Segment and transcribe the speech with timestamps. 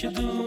[0.00, 0.37] You do.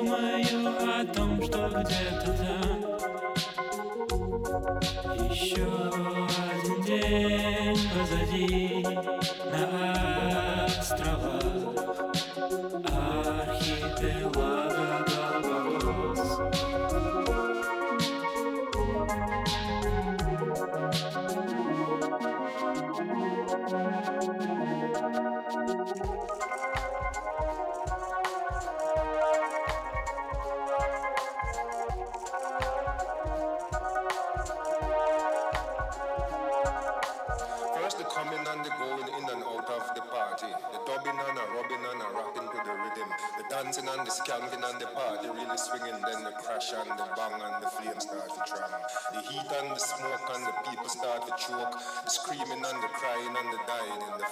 [46.73, 48.71] action, the bang and the flame start to tram.
[49.13, 51.79] The heat and the smoke and the people start to choke.
[52.03, 54.25] The screaming and the crying and the dying in the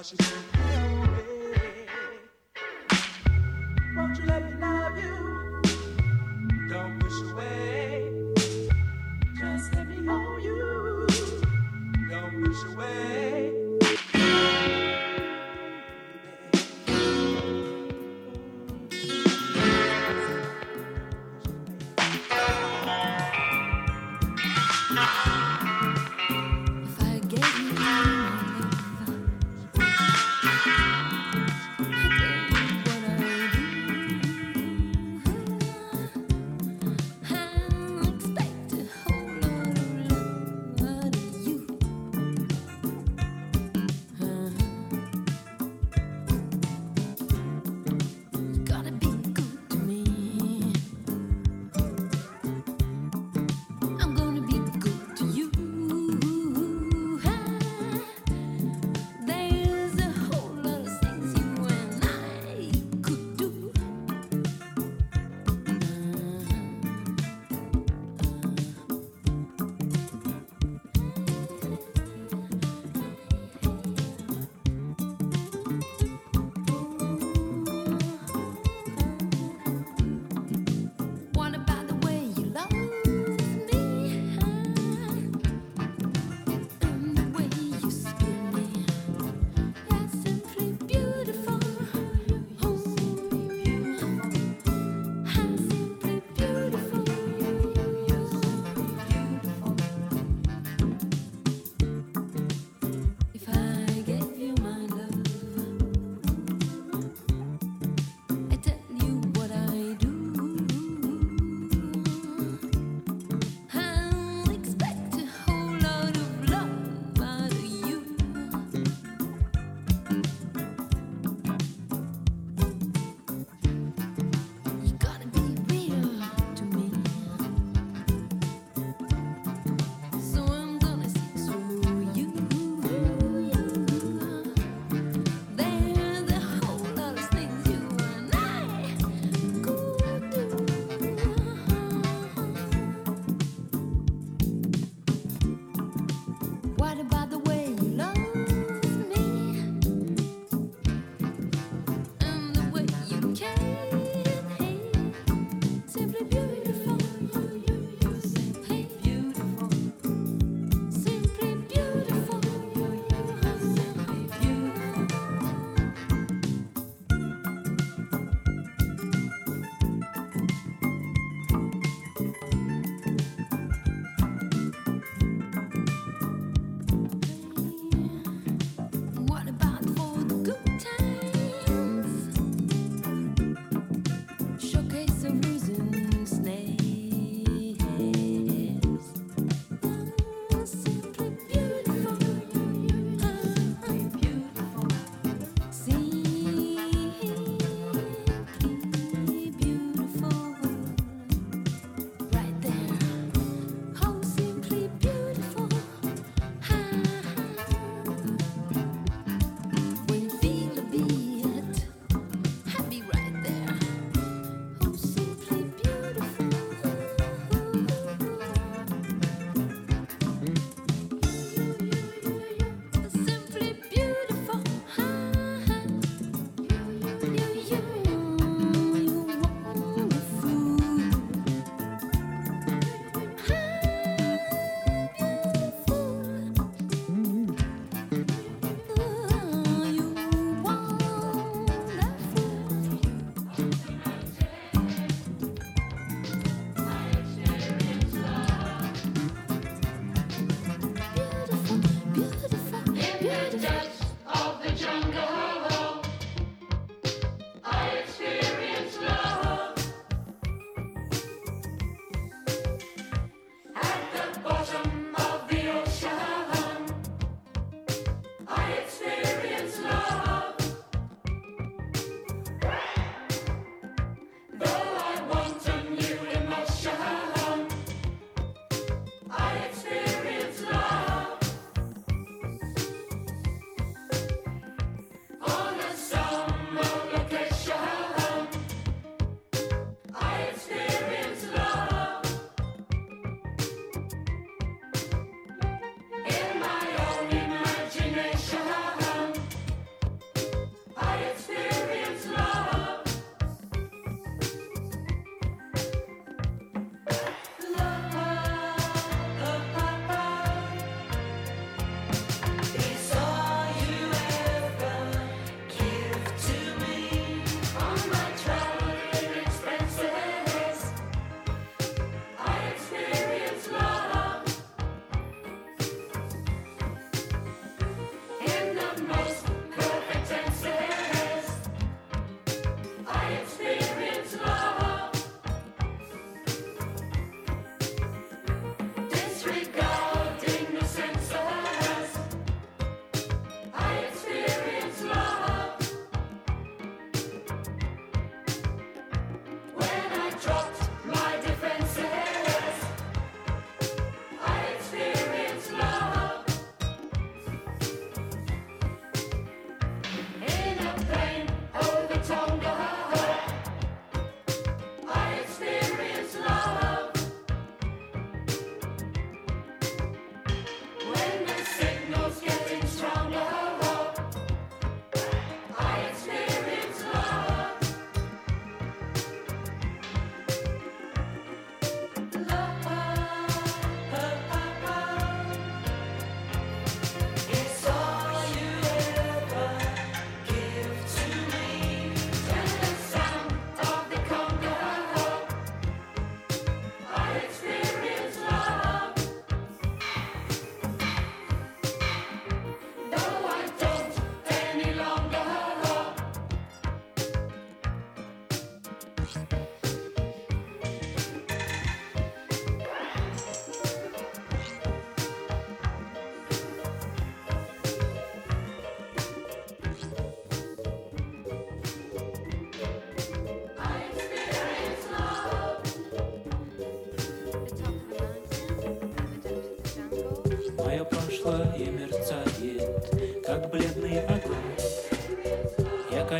[0.00, 1.13] acho que.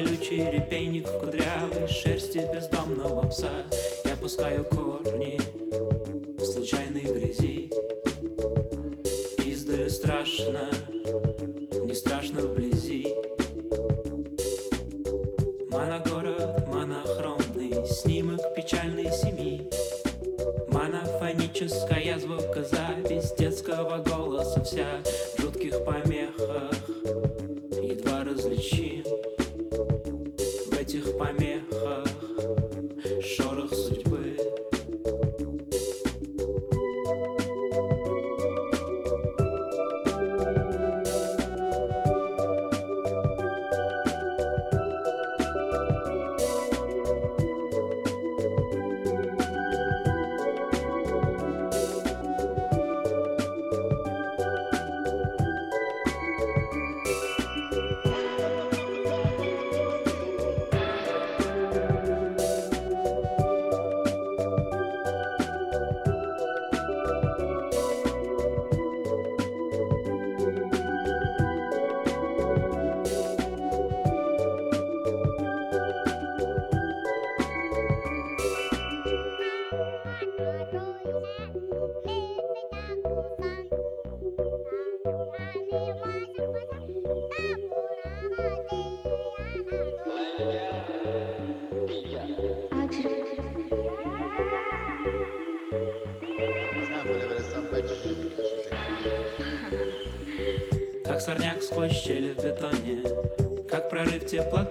[0.05, 1.07] Колючий репейник
[31.55, 32.54] erreur
[104.35, 104.64] тепла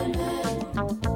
[0.00, 1.09] Música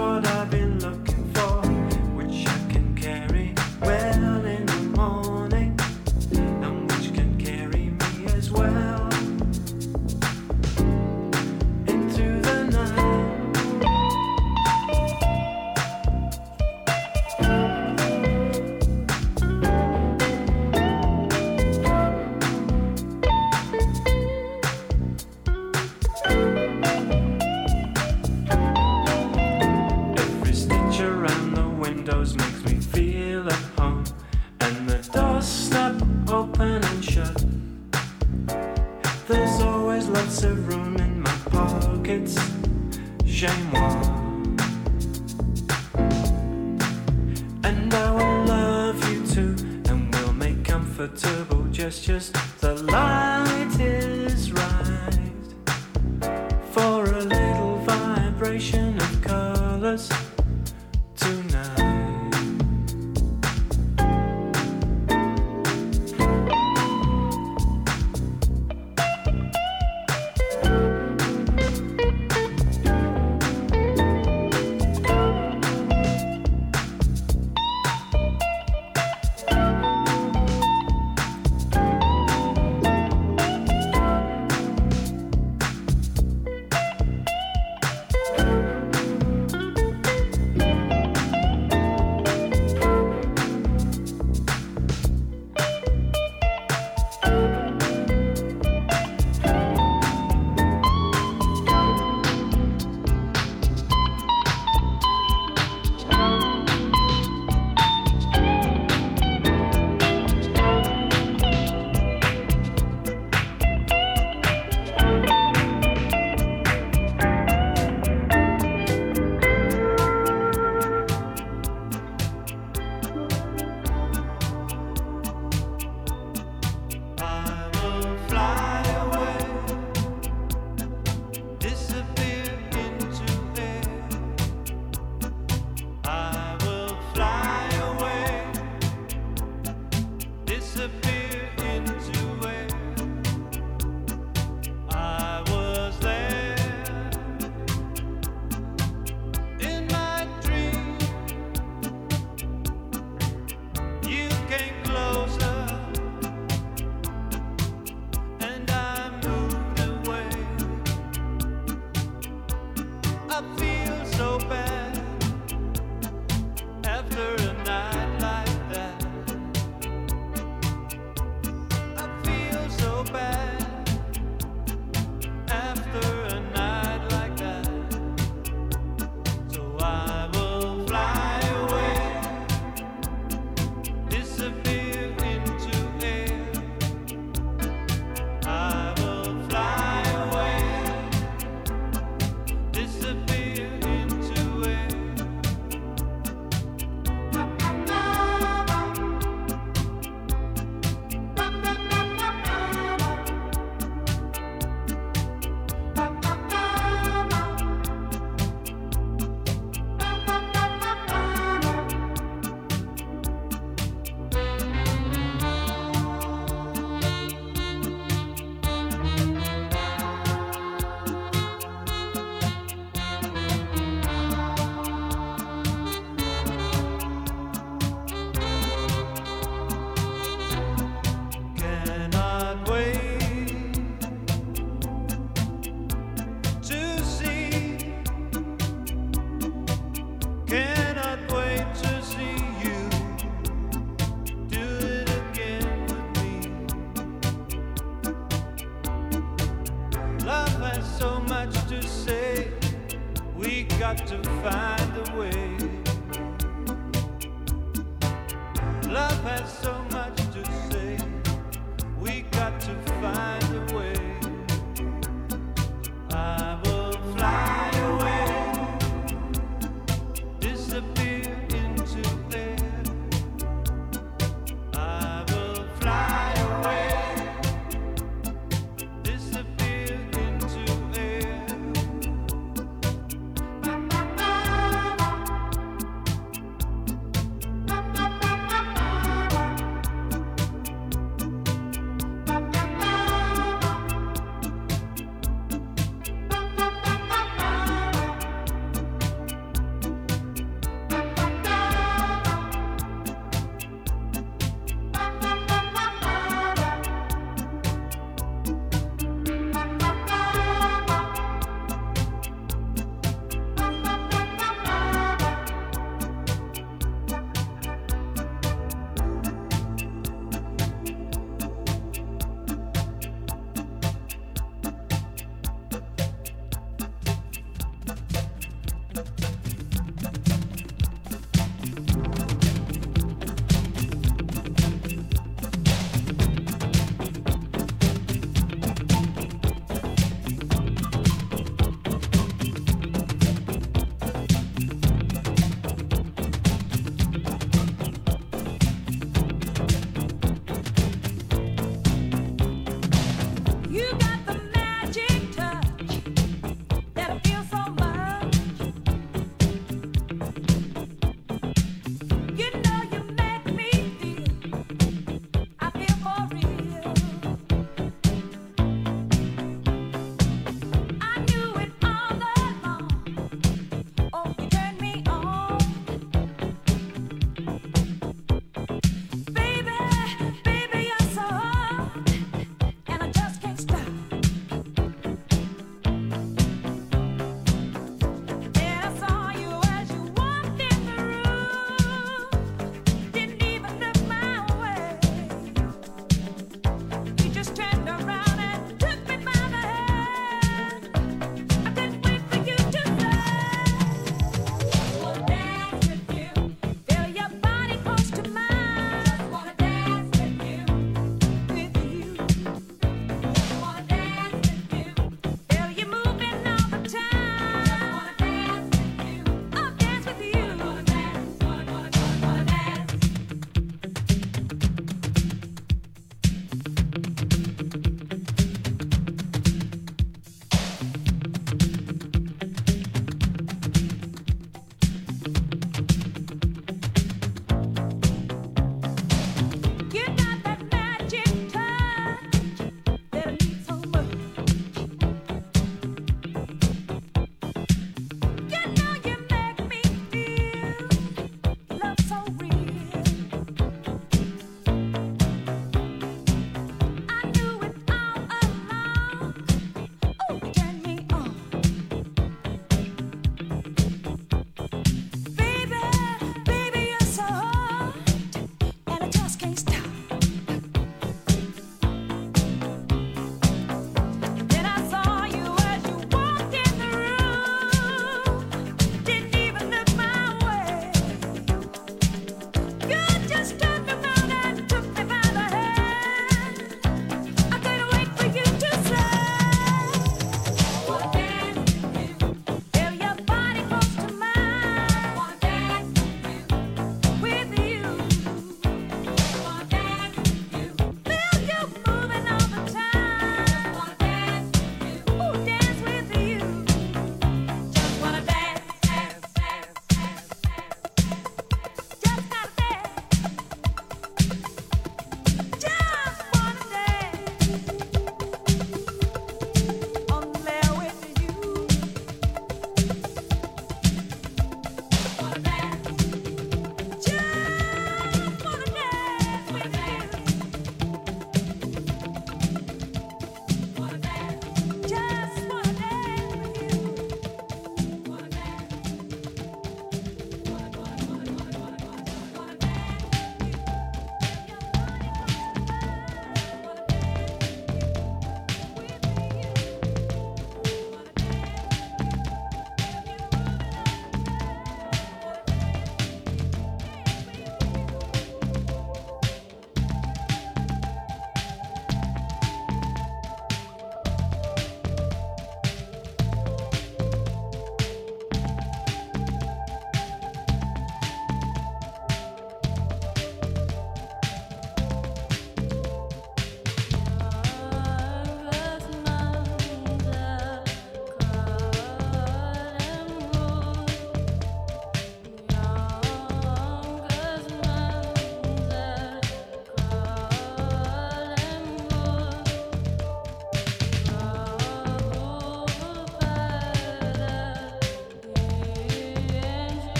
[0.00, 0.22] gestures.
[0.22, 0.39] The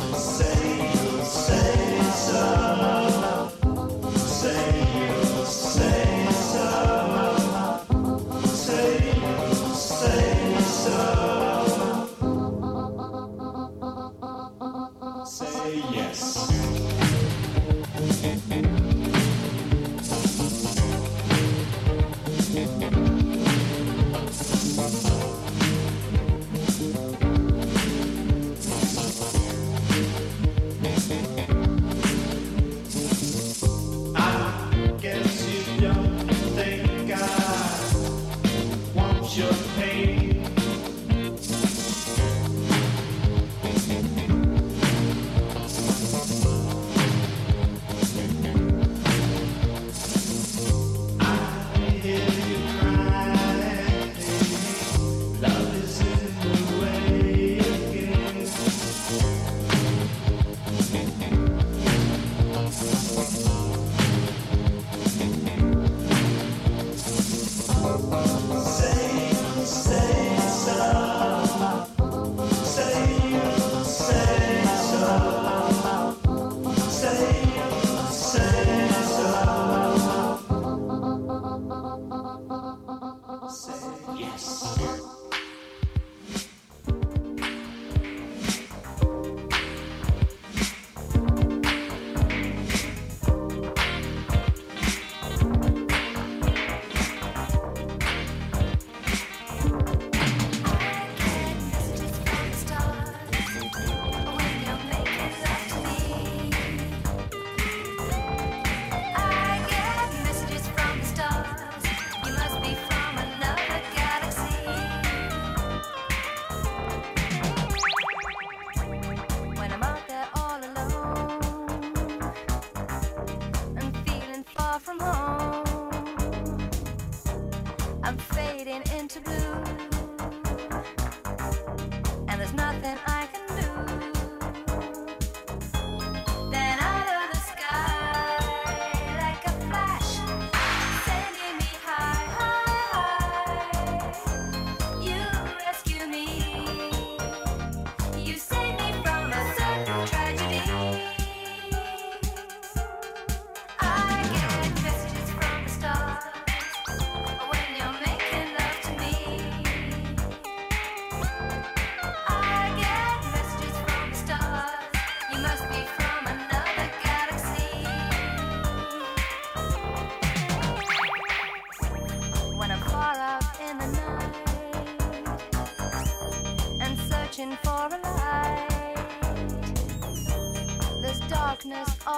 [0.00, 0.47] say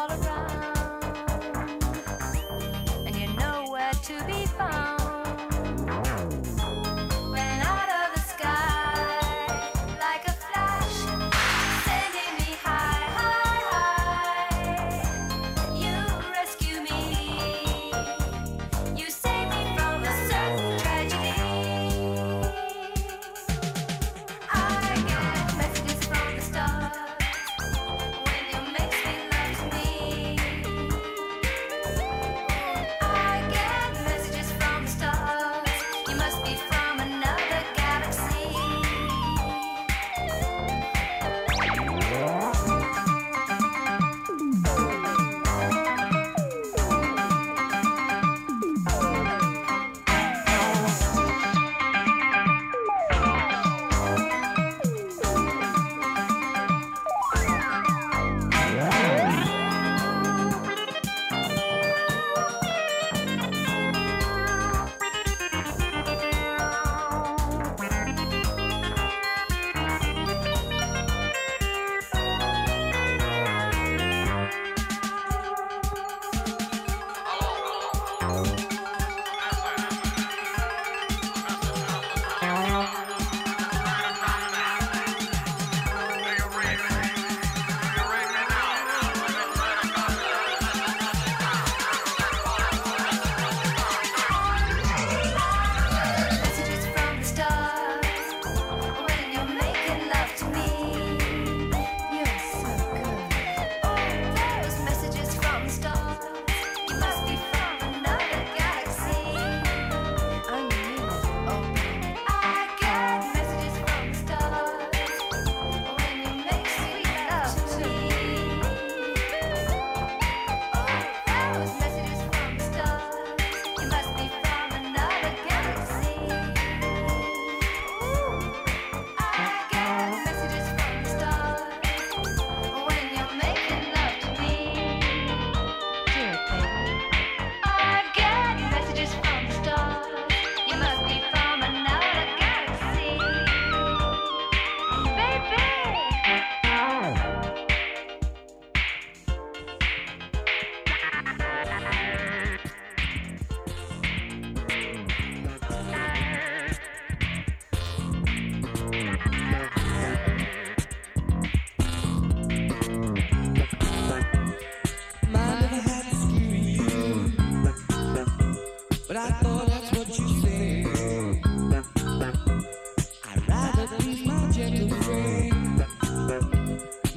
[0.09, 0.40] I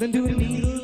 [0.04, 0.83] than doing needles.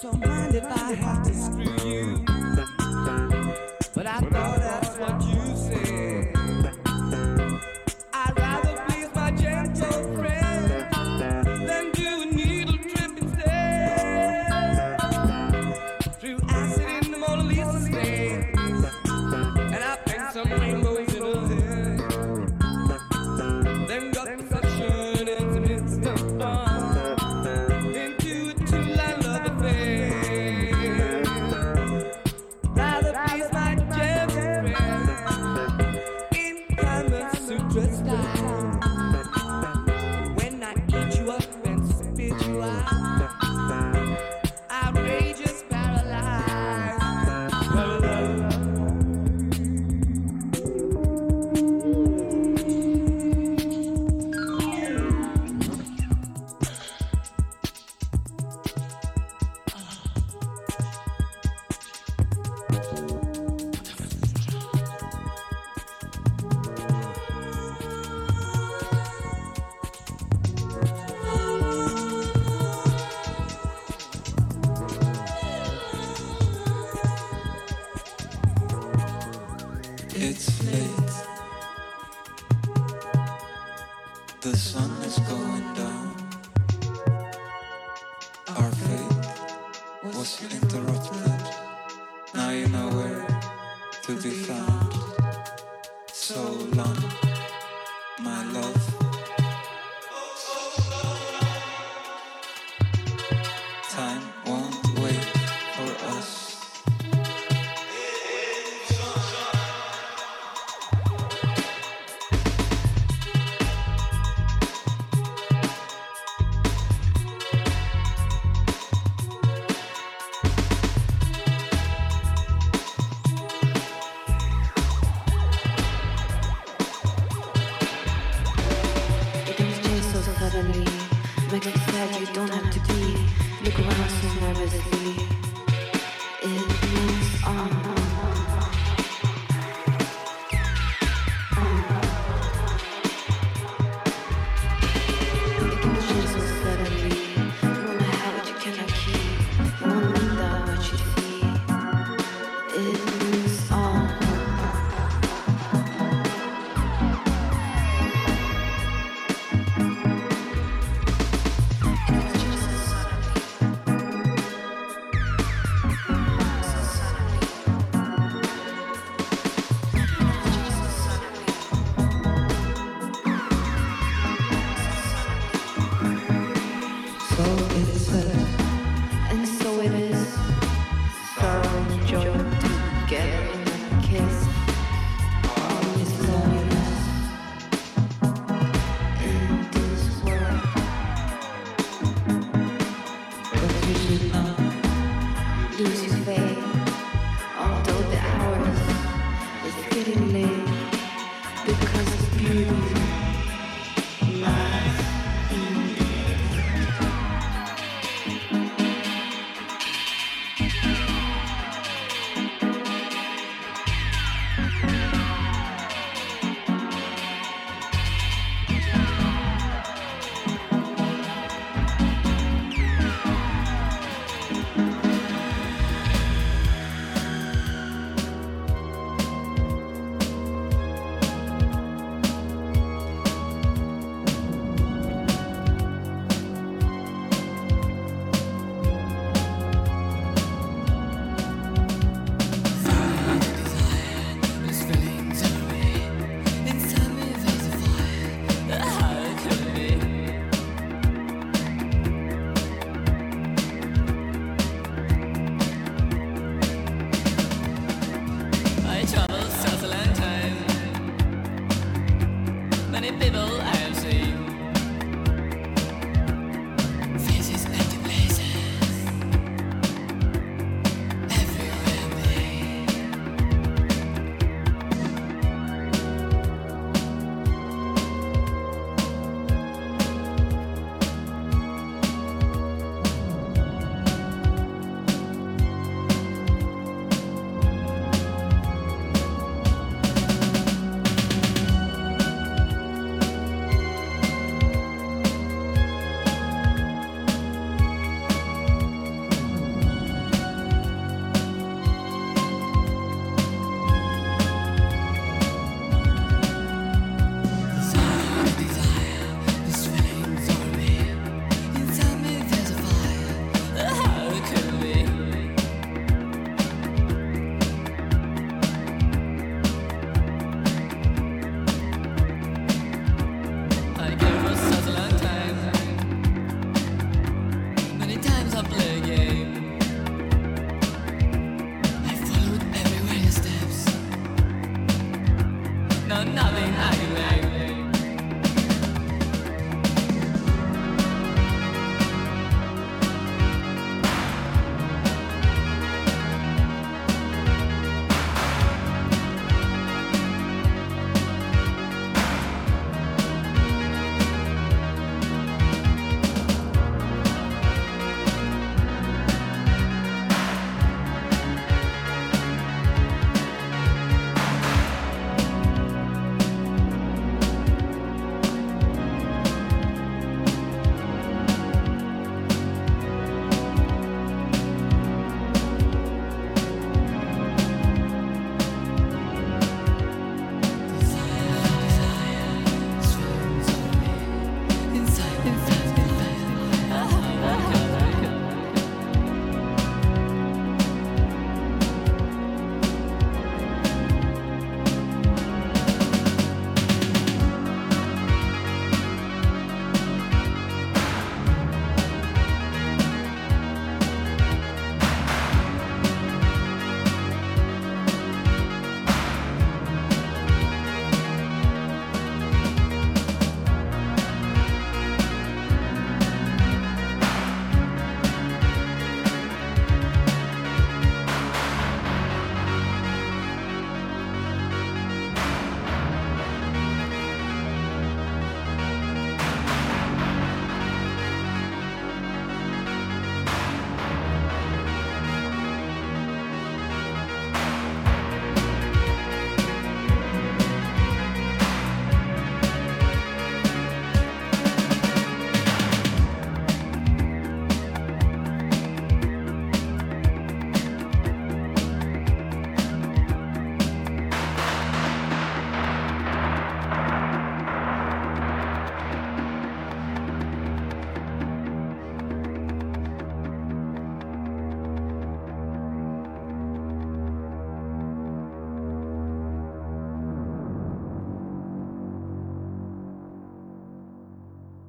[0.00, 2.24] So mind if I have to screw you?
[3.92, 4.79] But I thought I.